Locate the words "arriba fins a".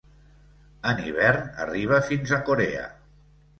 1.67-2.43